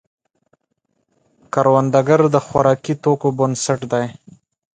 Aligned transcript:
کروندګر 1.53 2.21
د 2.33 2.35
خوراکي 2.45 2.93
توکو 3.03 3.29
بنسټ 3.37 3.79
دی 3.91 4.05